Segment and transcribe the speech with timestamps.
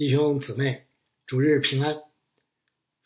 [0.00, 0.86] 弟兄姊妹，
[1.26, 2.04] 主日平安。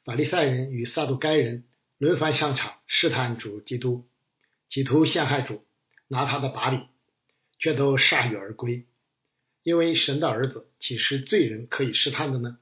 [0.04, 1.64] 法利赛人与撒杜该人
[1.98, 4.04] 轮番上场试探主基督，
[4.68, 5.64] 企图陷害主，
[6.06, 6.86] 拿他的把柄，
[7.58, 8.86] 却都铩羽而归。
[9.64, 12.58] 因为神的儿子岂是罪人可以试探的呢？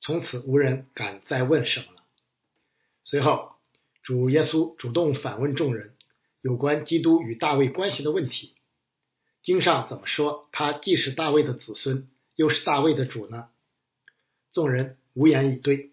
[0.00, 2.02] 从此无人敢再问什么了。
[3.04, 3.52] 随后，
[4.02, 5.94] 主耶稣主动反问众人
[6.42, 8.52] 有关基督与大卫关系的问题。
[9.42, 12.06] 经上怎么说他既是大卫的子孙？
[12.36, 13.48] 又是大卫的主呢？
[14.52, 15.92] 众人无言以对，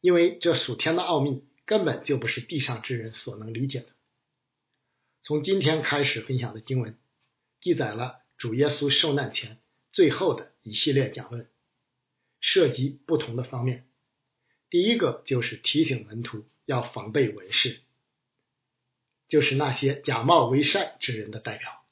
[0.00, 3.88] 因为这属天的奥秘根本就不是地上之人所能理解的。
[5.22, 6.98] 从今天开始分享的经文，
[7.60, 9.58] 记载了主耶稣受难前
[9.92, 11.48] 最后的一系列讲论，
[12.40, 13.86] 涉及不同的方面。
[14.70, 17.80] 第一个就是提醒门徒要防备文士，
[19.28, 21.84] 就是那些假冒为善之人的代表。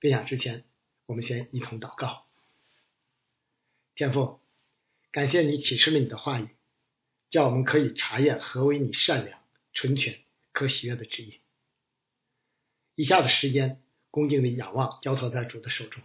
[0.00, 0.64] 分享之前，
[1.06, 2.26] 我们先一同祷告。
[3.94, 4.39] 天父，
[5.12, 6.48] 感谢你启示了你的话语，
[7.30, 10.20] 叫我们可以查验何为你善良、纯全、
[10.52, 11.40] 可喜悦的旨意。
[12.94, 16.02] 以下的时间，恭敬的仰望，交托在主的手中，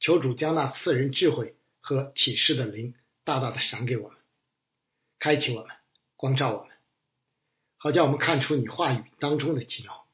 [0.00, 4.16] 求主将那赐人智慧和启示的灵大大的赏给我们，
[5.18, 5.76] 开启我们，
[6.16, 6.74] 光照我们，
[7.76, 10.08] 好叫我们看出你话语当中的奇妙。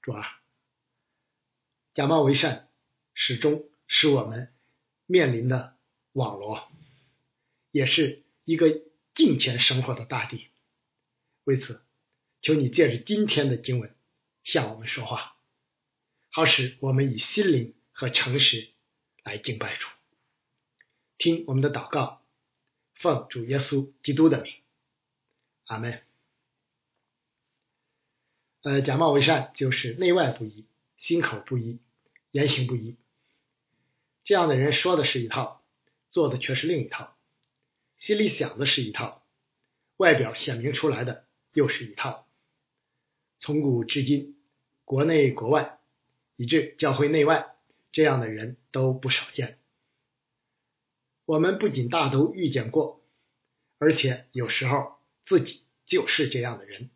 [0.00, 0.40] 主啊，
[1.92, 2.70] 假冒为善，
[3.12, 4.54] 始终使我们。
[5.06, 5.76] 面临的
[6.12, 6.70] 网罗，
[7.70, 8.82] 也是一个
[9.14, 10.48] 金钱生活的大地。
[11.44, 11.80] 为此，
[12.42, 13.94] 求你借着今天的经文
[14.44, 15.36] 向我们说话，
[16.30, 18.68] 好使我们以心灵和诚实
[19.22, 19.86] 来敬拜主。
[21.18, 22.22] 听我们的祷告，
[22.94, 24.52] 奉主耶稣基督的名，
[25.66, 26.02] 阿门。
[28.62, 30.66] 呃，假冒为善就是内外不一，
[30.98, 31.80] 心口不一，
[32.30, 32.96] 言行不一。
[34.24, 35.59] 这样的人说的是一套，
[36.10, 37.16] 做的却是另一套；
[37.96, 39.24] 心里想的是一套，
[39.96, 42.26] 外表显明出来的又是一套。
[43.38, 44.36] 从古至今，
[44.84, 45.78] 国内国外，
[46.36, 47.54] 以致教会内外，
[47.92, 49.58] 这样的人都不少见。
[51.24, 53.02] 我们不仅大都遇见过，
[53.78, 56.90] 而且有时候自己就是这样的人。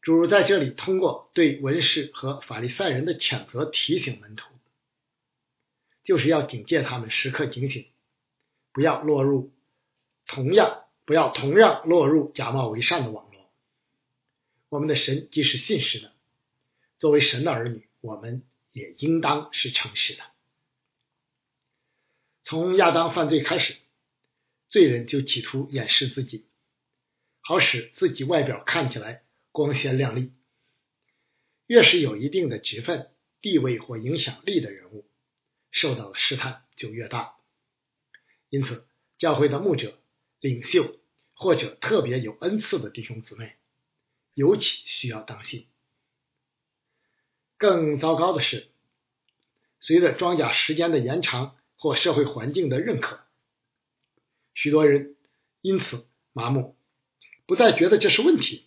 [0.00, 4.49] 主在这里通过对文士和法利赛人的谴责，提醒门徒。
[6.02, 7.86] 就是要警戒他们，时刻警醒，
[8.72, 9.52] 不要落入
[10.26, 13.50] 同样不要同样落入假冒为善的网络。
[14.68, 16.12] 我们的神既是信实的，
[16.98, 20.22] 作为神的儿女，我们也应当是诚实的。
[22.44, 23.76] 从亚当犯罪开始，
[24.68, 26.46] 罪人就企图掩饰自己，
[27.40, 30.32] 好使自己外表看起来光鲜亮丽。
[31.66, 33.10] 越是有一定的职分、
[33.40, 35.09] 地位或影响力的人物。
[35.70, 37.36] 受到的试探就越大，
[38.48, 38.86] 因此
[39.18, 39.98] 教会的牧者、
[40.40, 40.98] 领袖
[41.34, 43.56] 或者特别有恩赐的弟兄姊妹，
[44.34, 45.66] 尤其需要当心。
[47.56, 48.70] 更糟糕的是，
[49.80, 53.20] 随着庄稼时间的延长或社会环境的认可，
[54.54, 55.16] 许多人
[55.60, 56.76] 因此麻木，
[57.46, 58.66] 不再觉得这是问题，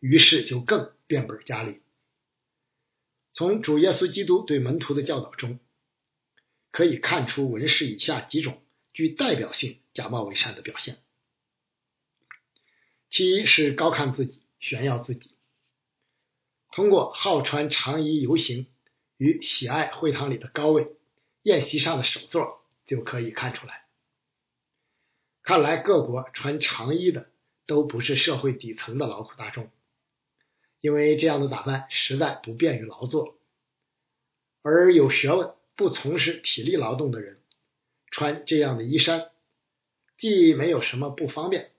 [0.00, 1.80] 于是就更变本加厉。
[3.32, 5.58] 从主耶稣基督对门徒的教导中，
[6.70, 8.62] 可以看出文士以下几种
[8.92, 10.98] 具代表性假冒伪善的表现：
[13.08, 15.30] 其一是高看自己、炫耀自己，
[16.70, 18.66] 通过好穿长衣游行
[19.16, 20.96] 与喜爱会堂里的高位、
[21.42, 23.86] 宴席上的首座就可以看出来。
[25.42, 27.30] 看来各国穿长衣的
[27.66, 29.70] 都不是社会底层的劳苦大众。
[30.82, 33.38] 因为这样的打扮实在不便于劳作，
[34.62, 37.40] 而有学问、不从事体力劳动的人
[38.10, 39.30] 穿这样的衣衫，
[40.18, 41.70] 既没有什么不方便，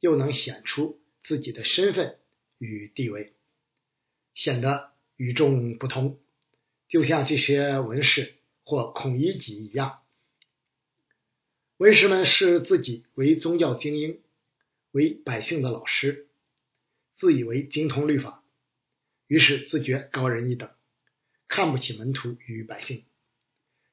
[0.00, 2.18] 又能显出自己的身份
[2.56, 3.34] 与地位，
[4.34, 6.18] 显得与众不同，
[6.88, 10.00] 就像这些文士或孔乙己一样。
[11.76, 14.22] 文士们视自己为宗教精英，
[14.90, 16.28] 为百姓的老师。
[17.22, 18.42] 自以为精通律法，
[19.28, 20.68] 于是自觉高人一等，
[21.46, 23.04] 看不起门徒与百姓，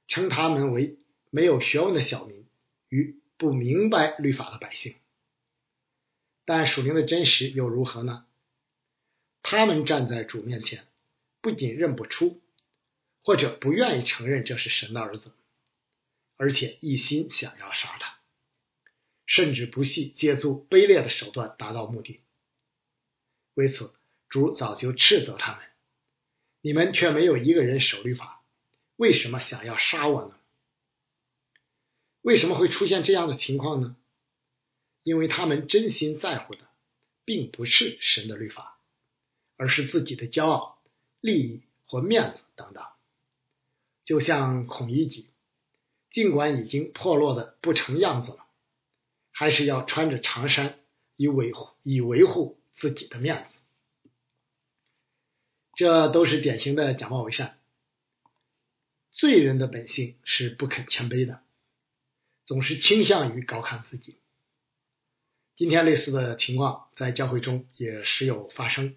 [0.08, 0.98] 称他们为
[1.30, 2.48] 没有学问的小民
[2.88, 4.96] 与不明白律法的百姓。
[6.44, 8.26] 但属灵的真实又如何呢？
[9.44, 10.88] 他们站在主面前，
[11.40, 12.42] 不仅认不出，
[13.22, 15.32] 或者不愿意承认这是神的儿子，
[16.36, 18.18] 而且一心想要杀他，
[19.28, 22.22] 甚至不惜借助卑劣的手段达到目的。
[23.60, 23.92] 为此，
[24.30, 25.62] 主早就斥责他们，
[26.62, 28.42] 你们却没有一个人守律法，
[28.96, 30.36] 为什么想要杀我呢？
[32.22, 33.98] 为什么会出现这样的情况呢？
[35.04, 36.70] 因为他们真心在乎的，
[37.26, 38.80] 并不是神的律法，
[39.58, 40.82] 而是自己的骄傲、
[41.20, 42.82] 利益或面子等等。
[44.06, 45.28] 就像孔乙己，
[46.12, 48.46] 尽管已经破落的不成样子了，
[49.32, 50.80] 还是要穿着长衫
[51.18, 54.10] 以维护以维护自己的面子。
[55.76, 57.60] 这都是典型的假冒伪善。
[59.12, 61.42] 罪人的本性是不肯谦卑的。
[62.46, 64.16] 总是倾向于高看自己。
[65.56, 68.96] 今天类似的情况在教会中也时有发生。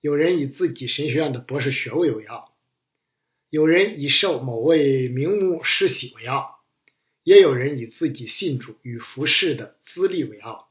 [0.00, 2.56] 有人以自己神学院的博士学位为傲，
[3.50, 6.64] 有人以受某位名牧施洗为傲，
[7.24, 10.69] 也有人以自己信主与服侍的资历为傲，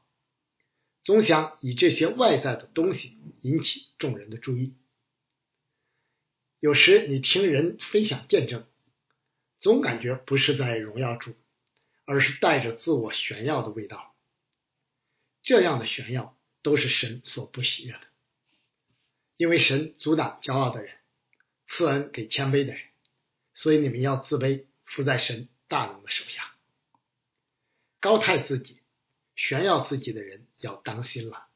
[1.02, 4.74] 总想以这些外在的东西引起众人的注意。
[6.58, 8.66] 有时你听人分享见证，
[9.60, 11.34] 总感觉不是在荣耀主。
[12.06, 14.16] 而是带着自我炫耀的味道，
[15.42, 18.00] 这样的炫耀都是神所不喜悦的，
[19.36, 20.96] 因为神阻挡骄傲的人，
[21.68, 22.82] 赐恩给谦卑的人，
[23.54, 26.52] 所以你们要自卑，伏在神大能的手下。
[28.00, 28.80] 高抬自己、
[29.36, 31.48] 炫耀自己的人要当心了，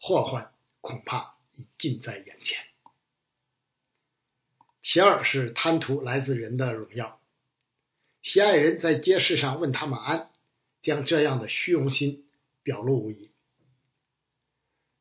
[0.00, 2.66] 祸患恐怕已近在眼前。
[4.82, 7.20] 其二是贪图来自人的荣耀。
[8.22, 10.30] 喜爱人在街市上问他们安，
[10.82, 12.28] 将这样的虚荣心
[12.62, 13.30] 表露无遗。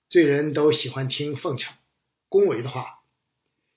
[0.10, 1.76] 罪人都喜欢听奉承、
[2.30, 3.04] 恭维的话，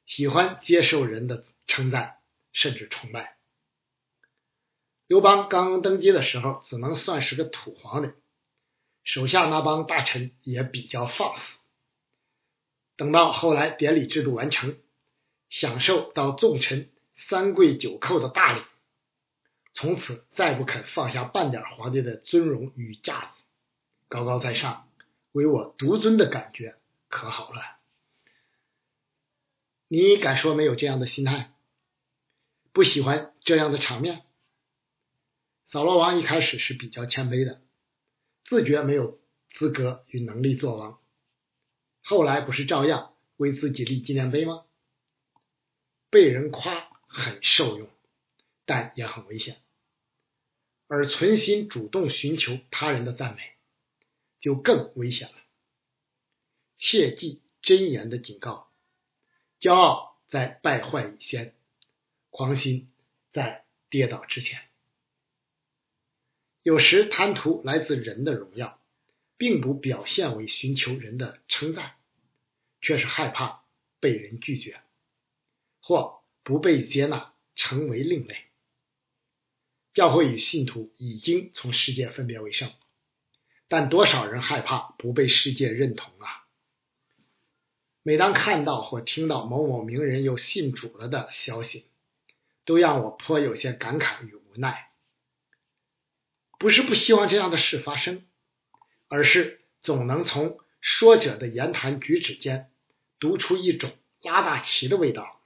[0.06, 2.20] 喜欢接受人的称赞，
[2.52, 3.38] 甚至崇拜。
[5.06, 8.14] 刘邦刚登基的时候，只能算是个土皇帝，
[9.04, 11.42] 手下那帮大臣也比较放肆。
[12.96, 14.76] 等到后来典礼制度完成，
[15.48, 18.62] 享受到众臣三跪九叩的大礼。
[19.72, 23.42] 从此再不肯放下半点皇帝的尊荣与架子，
[24.08, 24.88] 高高在上，
[25.32, 26.76] 唯我独尊的感觉
[27.08, 27.78] 可好了。
[29.88, 31.52] 你敢说没有这样的心态？
[32.72, 34.24] 不喜欢这样的场面？
[35.66, 37.60] 扫罗王一开始是比较谦卑的，
[38.50, 39.20] 自觉没有
[39.52, 41.00] 资格与能力做王，
[42.02, 44.66] 后来不是照样为自己立纪念碑吗？
[46.10, 47.88] 被人夸很受用。
[48.66, 49.60] 但也很危险，
[50.86, 53.42] 而存心主动寻求他人的赞美，
[54.40, 55.34] 就更危险了。
[56.76, 58.70] 切记真言的警告：
[59.58, 61.56] 骄傲在败坏以先，
[62.30, 62.92] 狂心
[63.32, 64.69] 在跌倒之前。
[66.62, 68.78] 有时贪图来自人的荣耀，
[69.38, 71.94] 并不表现为寻求人的称赞，
[72.82, 73.64] 却是害怕
[73.98, 74.80] 被人拒绝，
[75.80, 78.36] 或不被接纳，成为另类。
[79.94, 82.70] 教会与信徒已经从世界分别为圣，
[83.66, 86.46] 但多少人害怕不被世界认同啊？
[88.02, 91.86] 每当看到或听到某某名人又信主了的消息，
[92.66, 94.89] 都让我颇有些感慨与无奈。
[96.60, 98.22] 不是不希望这样的事发生，
[99.08, 102.70] 而是总能从说者的言谈举止间
[103.18, 105.40] 读出一种拉大旗的味道。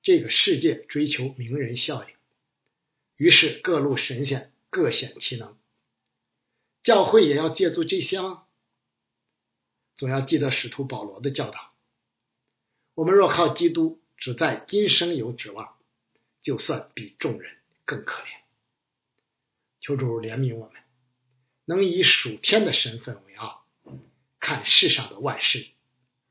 [0.00, 2.16] 这个世界追求名人效应。
[3.16, 5.58] 于是各路神仙各显其能，
[6.82, 8.44] 教会也要借助这些吗？
[9.94, 11.74] 总要记得使徒保罗的教导：
[12.94, 15.76] 我们若靠基督只在今生有指望，
[16.40, 18.45] 就算比众人更可怜。
[19.86, 20.82] 求主怜悯我们，
[21.64, 23.64] 能以属天的身份为傲，
[24.40, 25.68] 看世上的万事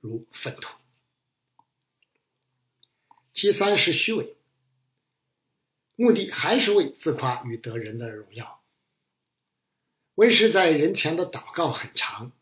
[0.01, 0.67] 如粪土。
[3.31, 4.35] 其三是虚伪。
[5.95, 8.61] 目的还是为自夸与得人的荣耀。
[10.15, 12.33] 文士在人前的祷告很长，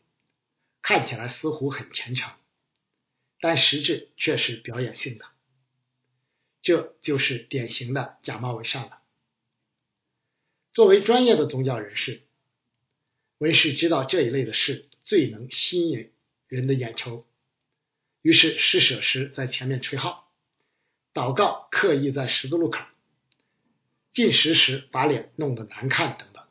[0.82, 2.32] 看起来似乎很虔诚，
[3.38, 5.26] 但实质却是表演性的。
[6.60, 9.03] 这就是典型的假冒伪善了。
[10.74, 12.22] 作为专业的宗教人士，
[13.38, 16.10] 文士知道这一类的事最能吸引
[16.48, 17.24] 人的眼球，
[18.22, 20.32] 于是施舍时在前面吹号，
[21.14, 22.80] 祷告刻意在十字路口。
[24.12, 26.44] 进食时把脸弄得难看等等，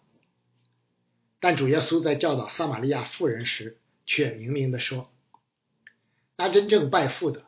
[1.41, 5.13] 但主耶稣在教导撒玛利亚妇人时，却明明的说
[6.37, 7.45] ：“那真正拜父的，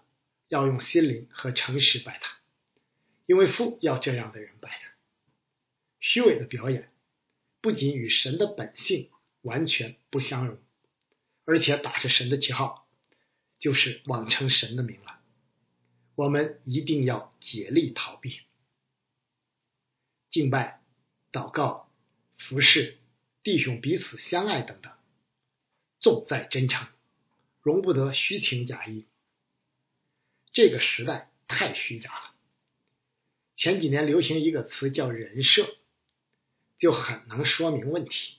[0.49, 2.37] 要用心灵和诚实拜他，
[3.25, 4.91] 因为父要这样的人拜他。”
[6.05, 6.91] 虚伪的表演
[7.61, 9.09] 不仅与神的本性
[9.41, 10.59] 完全不相容，
[11.45, 12.87] 而且打着神的旗号，
[13.59, 15.19] 就是妄称神的名了，
[16.13, 18.41] 我们一定要竭力逃避。
[20.29, 20.83] 敬拜、
[21.31, 21.91] 祷告、
[22.37, 22.99] 服侍、
[23.41, 24.93] 弟兄彼此相爱等等，
[25.99, 26.87] 重在真诚，
[27.63, 29.05] 容不得虚情假意。
[30.53, 32.35] 这个时代太虚假了。
[33.57, 35.75] 前几年流行一个词叫“人设”，
[36.77, 38.37] 就很能说明问题。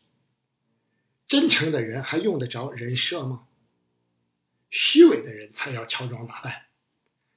[1.29, 3.49] 真诚的人还用得着人设吗？
[4.71, 6.67] 虚伪的人才要乔装打扮，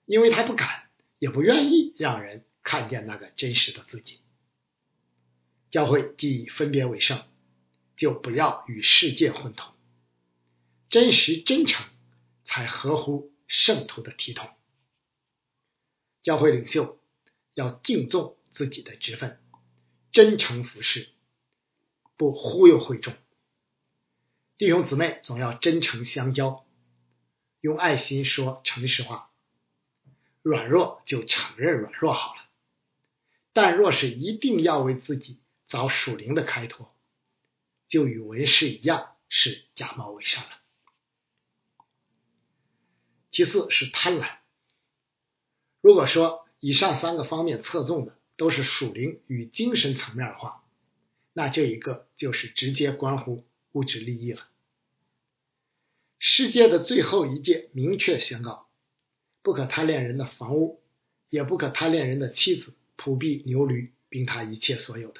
[0.05, 0.89] 因为他不敢，
[1.19, 4.19] 也不愿意让人看见那个真实的自己。
[5.71, 7.23] 教会既分别为圣，
[7.95, 9.73] 就不要与世界混同，
[10.89, 11.85] 真实真诚
[12.43, 14.49] 才合乎圣徒的体统。
[16.21, 16.99] 教会领袖
[17.53, 19.39] 要敬重自己的职分，
[20.11, 21.09] 真诚服侍，
[22.17, 23.13] 不忽悠会众。
[24.57, 26.65] 弟兄姊妹总要真诚相交，
[27.61, 29.31] 用爱心说诚实话。
[30.41, 32.41] 软弱就承认软弱好了，
[33.53, 35.39] 但若是一定要为自己。
[35.71, 36.91] 找属灵的开脱，
[37.87, 40.49] 就与文士一样是假冒伪善了。
[43.29, 44.39] 其次是贪婪。
[45.79, 50.63] 如果说以上三个方面侧重的都是属灵与精神层面的话，
[51.33, 54.47] 那这一个就是直接关乎物质利益了。
[56.19, 58.69] 世界的最后一诫明确宣告：
[59.41, 60.81] 不可贪恋人的房屋，
[61.29, 65.19] 也不可贪恋人的妻子、仆婢、牛驴，并他一切所有的。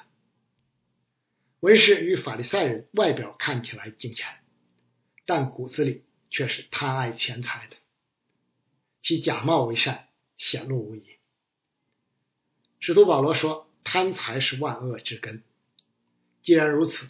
[1.60, 4.30] 文士与法利赛人外表看起来敬虔，
[5.26, 7.76] 但骨子里却是贪爱钱财的，
[9.02, 10.08] 其假冒为善
[10.38, 11.19] 显露无遗。
[12.80, 15.44] 使徒保罗说：“贪财是万恶之根。”
[16.44, 17.08] 既然如此，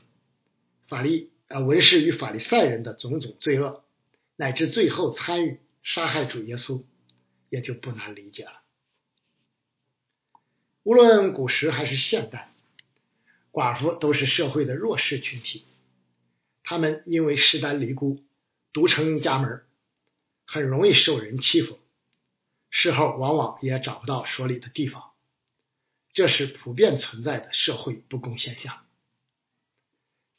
[0.87, 3.83] 法利呃文士与法利赛人的种种罪恶，
[4.35, 6.83] 乃至最后参与杀害主耶稣，
[7.49, 8.61] 也就不难理解了。
[10.83, 12.47] 无论古时还是现代。
[13.51, 15.65] 寡妇都是社会的弱势群体，
[16.63, 18.23] 他们因为势单力孤、
[18.71, 19.63] 独撑家门，
[20.45, 21.79] 很容易受人欺负，
[22.69, 25.11] 事后往往也找不到说理的地方，
[26.13, 28.85] 这是普遍存在的社会不公现象。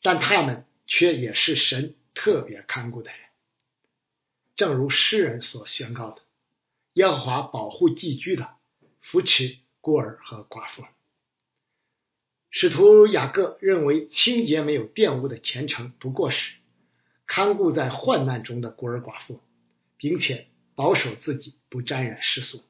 [0.03, 3.21] 但他们却也是神特别看顾的人，
[4.57, 6.23] 正如诗人所宣告的
[6.95, 8.57] ：“耶和华保护寄居的，
[9.01, 10.85] 扶持孤儿和寡妇。”
[12.51, 16.57] 使徒雅各认为，清洁没有玷污的虔诚，不过是
[17.27, 19.41] 看顾在患难中的孤儿寡妇，
[19.97, 22.65] 并且保守自己不沾染世俗。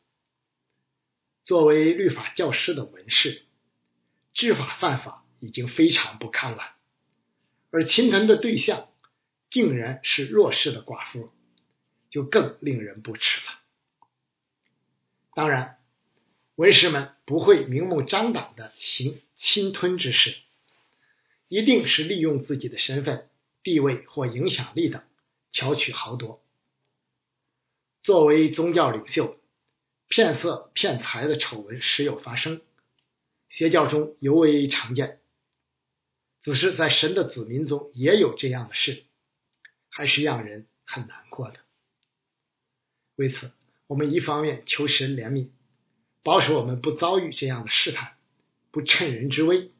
[1.50, 3.42] 作为律法教师的文士，
[4.34, 6.76] 知法犯法已经非常不堪了，
[7.72, 8.88] 而侵吞的对象
[9.50, 11.32] 竟然是弱势的寡妇，
[12.08, 13.58] 就更令人不齿了。
[15.34, 15.80] 当然，
[16.54, 19.20] 文士们不会明目张胆的行。
[19.36, 20.36] 侵吞之事，
[21.48, 23.28] 一定是利用自己的身份、
[23.64, 25.02] 地位或影响力等，
[25.50, 26.44] 巧取豪夺。
[28.04, 29.39] 作为宗教领袖，
[30.10, 32.62] 骗色骗财的丑闻时有发生，
[33.48, 35.20] 邪教中尤为常见。
[36.42, 39.04] 只是在神的子民中也有这样的事，
[39.88, 41.60] 还是让人很难过的。
[43.14, 43.52] 为此，
[43.86, 45.50] 我们一方面求神怜悯，
[46.24, 48.16] 保守我们不遭遇这样的试探。
[48.72, 49.70] 不趁人之危。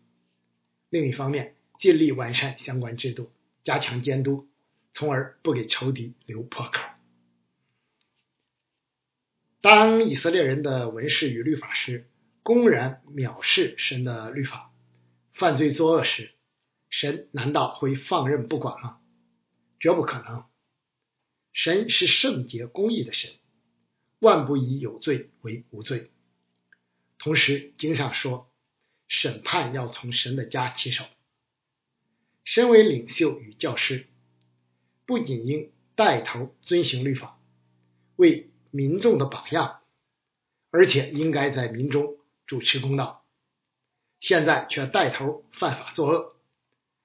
[0.91, 3.33] 另一方面，尽力完善相关制度，
[3.65, 4.49] 加强监督，
[4.93, 6.90] 从而不给仇敌留破口。
[9.61, 12.09] 当以色列人的文士与律法师
[12.43, 14.73] 公然藐视神的律法，
[15.35, 16.33] 犯罪作恶时，
[16.89, 19.01] 神难道会放任不管吗？
[19.79, 20.45] 绝不可能。
[21.53, 23.31] 神是圣洁公义的神，
[24.19, 26.11] 万不以有罪为无罪。
[27.19, 28.47] 同时，经上说。
[29.13, 31.05] 审判要从神的家起手。
[32.45, 34.07] 身为领袖与教师，
[35.05, 37.41] 不仅应带头遵行律法，
[38.15, 39.81] 为民众的榜样，
[40.71, 43.25] 而且应该在民中主持公道。
[44.21, 46.37] 现在却带头犯法作恶，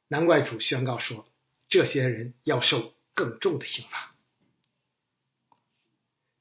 [0.08, 1.28] 难怪主宣告说，
[1.68, 4.16] 这些人要受更重的刑罚。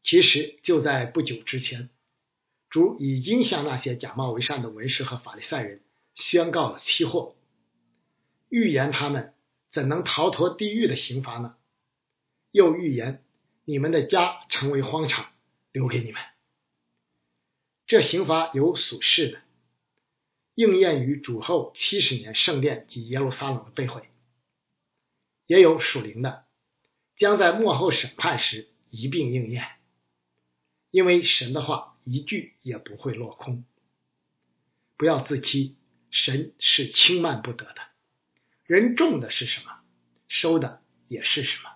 [0.02, 1.90] 其实就在不久之前。
[2.68, 5.84] 主已经向那些假冒为善的文士和法利赛人
[6.16, 7.36] 宣告了期货，
[8.48, 9.32] 预言他们
[9.70, 11.56] 怎能逃脱地狱的刑罚呢？
[12.50, 13.23] 又预言
[13.66, 15.32] 你们的家成为荒场，
[15.72, 16.20] 留给你们。
[17.86, 19.42] 这刑罚有属世的，
[20.54, 24.02] 应验于主后七十年圣殿及耶路撒冷的被毁；
[25.46, 26.46] 也有属灵的，
[27.16, 29.66] 将在末后审判时一并应验。
[30.90, 33.64] 因为神的话一句也不会落空。
[34.96, 35.76] 不要自欺，
[36.10, 37.76] 神是轻慢不得的。
[38.64, 39.80] 人种的是什么，
[40.28, 41.73] 收的也是什么。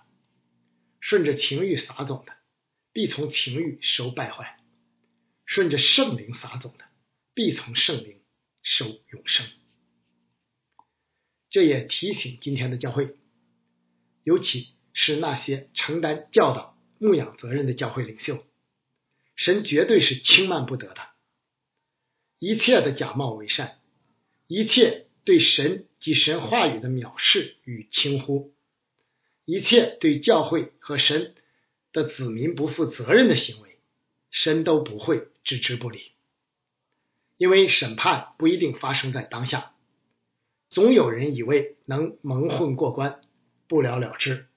[1.09, 2.33] 顺着情欲撒种的，
[2.93, 4.45] 必从情欲收败坏；
[5.43, 6.85] 顺着圣灵撒种的，
[7.33, 8.21] 必从圣灵
[8.61, 9.47] 收永生。
[11.49, 13.15] 这也提醒今天的教会，
[14.23, 18.45] 尤其是那些承担教导、牧养责任的教会领袖，
[19.35, 21.09] 神绝对是轻慢不得的。
[22.37, 23.79] 一切的假冒伪善，
[24.45, 28.53] 一切对神及神话语的藐视与轻忽，
[29.49, 31.33] 一切对教会和神
[31.91, 33.79] 的子民不负责任的行为，
[34.29, 36.11] 神都不会置之不理，
[37.35, 39.73] 因为审判不一定发生在当下。
[40.69, 43.21] 总有人以为能蒙混过关，
[43.67, 44.49] 不了了之。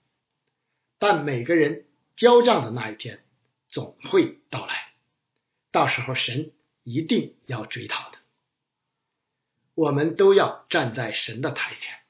[0.98, 3.24] 但每个人交账的那一天
[3.70, 4.92] 总会到来，
[5.70, 8.18] 到时候神一定要追讨的。
[9.74, 12.01] 我们都要站在神的台前，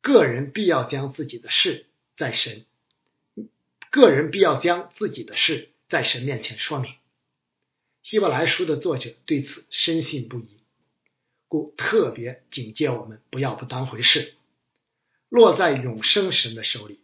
[0.00, 1.86] 个人必要将自己的事
[2.16, 2.64] 在神，
[3.90, 6.94] 个人必要将自己的事在神面前说明。
[8.02, 10.58] 希伯来书的作者对此深信不疑。
[11.46, 14.34] 故特别警戒我们不要不当回事，
[15.30, 17.00] 落在永生神的手里，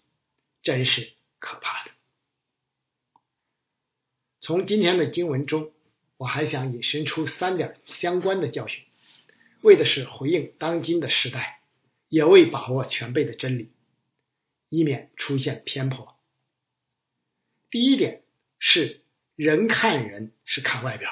[0.62, 1.90] 真是可怕的。
[4.42, 5.72] 从今天的经文中，
[6.18, 8.84] 我还想引申出三点相关的教训，
[9.62, 11.62] 为的是回应当今的时代，
[12.14, 13.72] 也未把握全备的真理，
[14.68, 16.16] 以免出现偏颇。
[17.70, 18.22] 第一点
[18.60, 19.02] 是，
[19.34, 21.10] 人看人是看外表，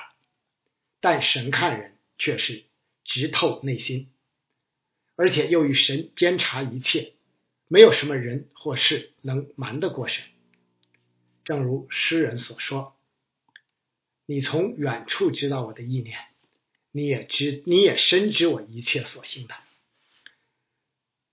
[1.01, 2.67] 但神看人却是。
[3.05, 4.13] 直透内心，
[5.17, 7.15] 而且又与神监察一切，
[7.67, 10.23] 没有什么人或事能瞒得过神。
[11.43, 12.97] 正如诗人所说
[14.25, 16.17] ：“你从远处知道我的意念，
[16.93, 19.55] 你也知，你也深知我一切所行的。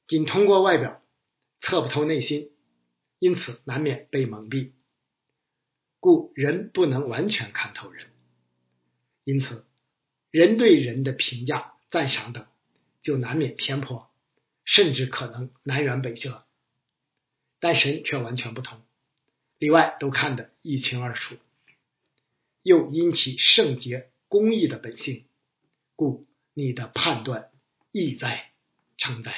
[0.09, 1.01] 仅通过外表，
[1.61, 2.51] 测不透内心，
[3.19, 4.73] 因此难免被蒙蔽。
[6.01, 8.07] 故人不能完全看透人，
[9.23, 9.65] 因此。”
[10.31, 12.45] 人对人的评价、赞赏等，
[13.01, 14.11] 就难免偏颇，
[14.63, 16.45] 甚至可能南辕北辙。
[17.59, 18.83] 但神却完全不同，
[19.57, 21.35] 里外都看得一清二楚，
[22.61, 25.25] 又因其圣洁、公义的本性，
[25.95, 27.49] 故你的判断
[27.91, 28.51] 意在
[28.97, 29.33] 承载。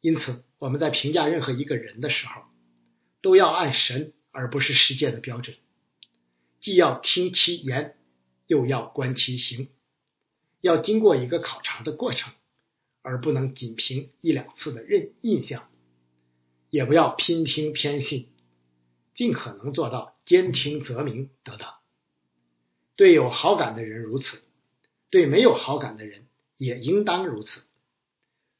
[0.00, 2.42] 因此，我们在评价任何一个人的时候，
[3.22, 5.56] 都要按神而不是世界的标准，
[6.60, 7.96] 既要听其言。
[8.46, 9.68] 又要观其行，
[10.60, 12.32] 要经过一个考察的过程，
[13.00, 15.70] 而不能仅凭一两次的认印象，
[16.68, 18.26] 也不要偏听偏信，
[19.14, 21.68] 尽可能做到兼听则明等等。
[22.96, 24.42] 对有好感的人如此，
[25.10, 27.62] 对没有好感的人也应当如此。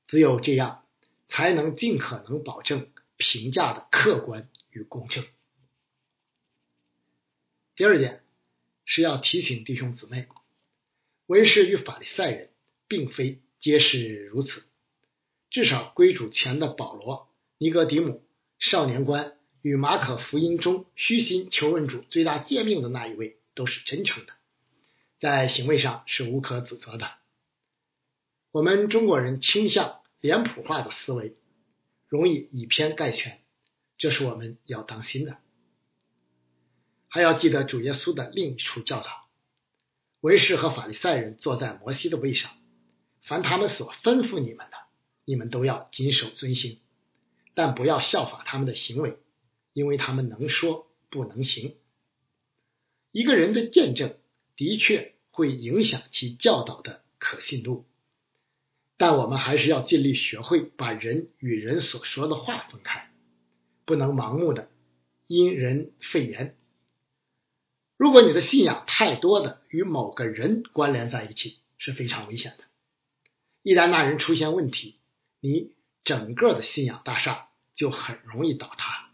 [0.06, 0.84] 只有这样，
[1.30, 5.24] 才能尽可能保证评价的客观与公正。
[7.74, 8.22] 第二点。
[8.92, 10.26] 是要提醒弟兄姊妹，
[11.26, 12.50] 文士与法利赛人
[12.88, 14.64] 并非皆是如此。
[15.48, 18.26] 至少归主前的保罗、尼格迪姆、
[18.58, 24.32] 少年官与马可福音中虚心求问主最大诫命的那一位都是真诚的，
[25.20, 27.12] 在行为上是无可指责的。
[28.50, 31.36] 我们中国人倾向脸谱化的思维，
[32.08, 33.40] 容易以偏概全，
[33.96, 35.38] 这是我们要当心的。
[37.08, 39.28] 还要记得主耶稣的另一处教导：
[40.20, 42.50] 文士和法利赛人坐在摩西的位上，
[43.22, 44.76] 凡他们所吩咐你们的，
[45.24, 46.78] 你们都要谨守遵行，
[47.54, 49.18] 但不要效法他们的行为，
[49.72, 51.76] 因为他们能说不能行。
[53.10, 54.18] 一个人的见证
[54.54, 57.89] 的确会影响其教导的可信度，
[59.00, 63.10] 但我们还是要尽力学会把人与人所说的话分开，
[63.86, 64.68] 不能盲目的
[65.26, 66.58] 因人废言。
[67.96, 72.64] 如果你的信仰太多的与某个人关联在一起，是非常危险的。
[73.62, 75.00] 一旦那人出现问题，
[75.40, 75.72] 你
[76.04, 79.10] 整个的信仰大厦就很容易倒塌。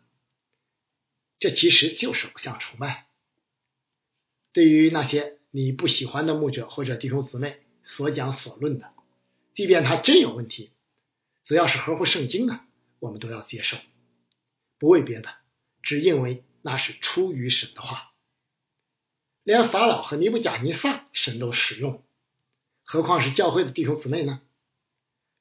[1.38, 3.06] 这其实就是偶像崇拜。
[4.52, 8.95] 对于那些你不喜欢的牧者或者弟兄姊妹所讲所论的，
[9.56, 10.70] 即便他真有问题，
[11.46, 12.60] 只要是合乎圣经的，
[12.98, 13.78] 我们都要接受，
[14.78, 15.34] 不为别的，
[15.82, 18.12] 只因为那是出于神的话。
[19.42, 22.04] 连法老和尼布甲尼撒神都使用，
[22.84, 24.42] 何况是教会的弟兄姊妹呢？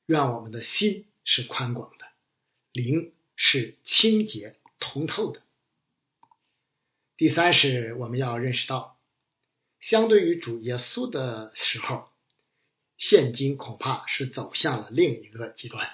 [0.06, 2.06] 愿我们的心是宽广的，
[2.71, 5.41] 灵是清洁通透的。
[7.17, 8.97] 第三是我们要认识到，
[9.82, 12.08] 相对于主耶稣的时候，
[12.97, 15.89] 现今恐怕是走向了另一个极端。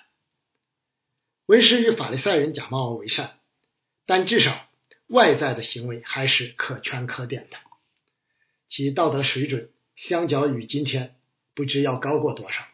[1.46, 3.40] 文士与法利赛人假冒为善，
[4.06, 4.70] 但至少
[5.08, 7.58] 外在的行为还是可圈可点的，
[8.70, 11.16] 其道德水准相较于今天
[11.54, 12.66] 不知要高过多少。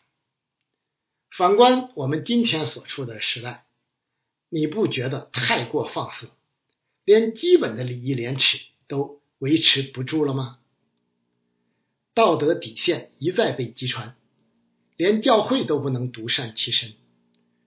[1.30, 3.66] 反观我们今天所处的时代，
[4.50, 6.30] 你不觉得太过放肆？
[7.04, 10.60] 连基本的礼义廉耻都维持不住了吗？
[12.18, 14.18] 道德底线一再被击穿，
[14.96, 16.96] 连教会都不能独善其身，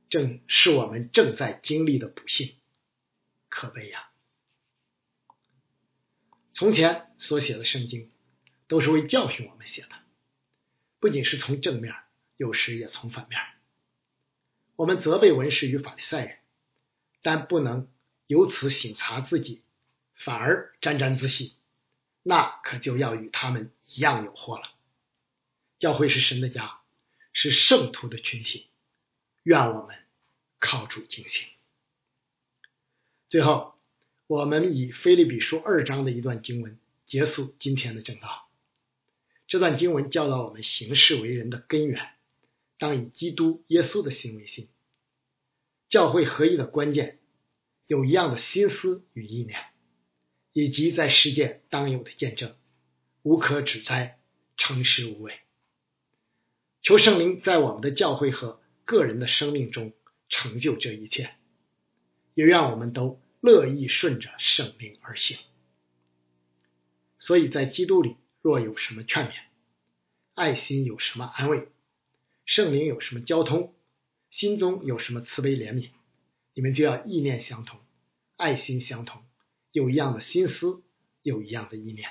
[0.08, 2.56] 正是我们正在经历的不幸，
[3.48, 4.10] 可悲呀！
[6.52, 8.10] 从前所写的圣经
[8.66, 9.90] 都是为教训我们写的，
[10.98, 11.94] 不仅是从正面，
[12.36, 13.40] 有时也从反面。
[14.74, 16.38] 我们责备文士与法利赛人，
[17.22, 17.88] 但不能。
[18.26, 19.62] 由此省察自己，
[20.14, 21.56] 反而沾沾自喜，
[22.22, 24.70] 那可就要与他们一样有祸了。
[25.78, 26.80] 教会是神的家，
[27.32, 28.66] 是圣徒的群体，
[29.42, 29.96] 愿我们
[30.58, 31.48] 靠主警醒。
[33.28, 33.74] 最后，
[34.26, 38.48] 我们以菲利比书二章的一段经文结束今天的正道。
[39.46, 42.10] 这段经文教导我们行事为人的根源，
[42.78, 44.68] 当以基督耶稣的心为心。
[45.88, 47.16] 教会合一的关键。
[47.86, 49.64] 有一样的心思与意念，
[50.52, 52.56] 以及在世界当有的见证，
[53.22, 54.18] 无可指摘，
[54.56, 55.34] 诚实无伪。
[56.82, 59.92] 求圣灵在我们的教会和个人的生命中
[60.28, 61.34] 成就这一切，
[62.34, 65.38] 也愿我们都乐意顺着圣灵而行。
[67.18, 69.34] 所以在基督里，若有什么劝勉，
[70.34, 71.68] 爱心有什么安慰，
[72.46, 73.74] 圣灵有什么交通，
[74.30, 75.90] 心中有什么慈悲怜悯。
[76.54, 77.78] 你们就要意念相同，
[78.36, 79.22] 爱心相同，
[79.72, 80.82] 有一样的心思，
[81.22, 82.08] 有一样的意念，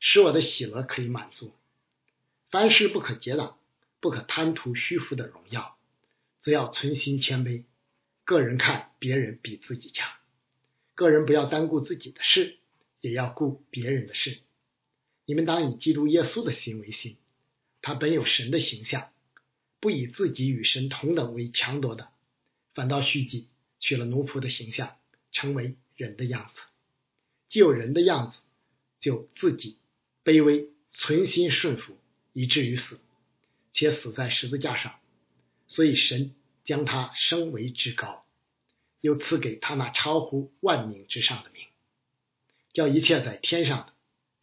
[0.00, 1.54] 使我的喜乐可以满足。
[2.50, 3.58] 凡事不可结党，
[4.00, 5.76] 不可贪图虚浮的荣耀，
[6.42, 7.64] 只要存心谦卑。
[8.24, 10.10] 个人看别人比自己强，
[10.94, 12.58] 个人不要单顾自己的事，
[13.00, 14.38] 也要顾别人的事。
[15.26, 17.16] 你们当以基督耶稣的心为心，
[17.82, 19.10] 他本有神的形象，
[19.80, 22.08] 不以自己与神同等为强夺的，
[22.74, 23.48] 反倒虚己。
[23.80, 24.96] 取了奴仆的形象，
[25.30, 26.60] 成为人的样子。
[27.48, 28.38] 既有人的样子，
[29.00, 29.78] 就自己
[30.24, 31.96] 卑微，存心顺服，
[32.32, 32.98] 以至于死，
[33.72, 34.94] 且死在十字架上。
[35.66, 38.24] 所以神将他升为至高，
[39.00, 41.66] 又赐给他那超乎万名之上的名，
[42.72, 43.92] 叫一切在天上的、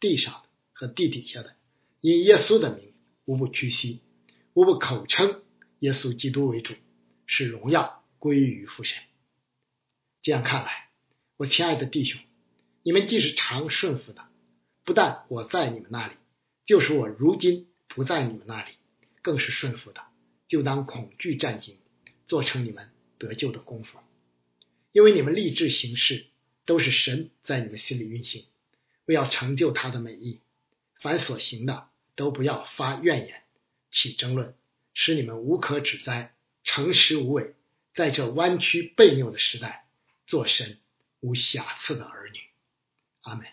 [0.00, 1.54] 地上的和地底下的，
[2.00, 2.92] 以耶稣的名，
[3.24, 4.00] 无不屈膝，
[4.54, 5.42] 无不口称
[5.78, 6.74] 耶稣基督为主，
[7.26, 9.02] 使荣耀归于父神。
[10.22, 10.90] 这样看来，
[11.36, 12.20] 我亲爱的弟兄，
[12.84, 14.28] 你们既是常顺服的，
[14.84, 16.14] 不但我在你们那里，
[16.66, 18.72] 就是我如今不在你们那里，
[19.22, 20.02] 更是顺服的，
[20.48, 21.76] 就当恐惧战兢，
[22.26, 23.98] 做成你们得救的功夫。
[24.90, 26.26] 因为你们立志行事，
[26.66, 28.46] 都是神在你们心里运行，
[29.04, 30.40] 为要成就他的美意。
[31.00, 33.42] 凡所行的，都不要发怨言，
[33.90, 34.54] 起争论，
[34.92, 37.54] 使你们无可指摘，诚实无伪，
[37.94, 39.86] 在这弯曲背拗的时代。
[40.26, 40.78] 做神
[41.20, 42.38] 无瑕疵的儿女，
[43.22, 43.46] 阿门。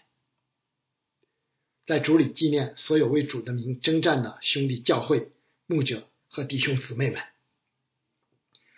[1.86, 5.32] 在主里纪念所有为主的名征战的兄弟教会
[5.65, 7.23] 牧者和弟兄姊妹们，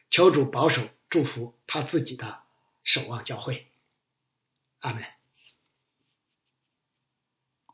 [0.10, 2.42] 求主保守祝福他自己的
[2.84, 3.68] 守望教会，
[4.80, 5.04] 阿门。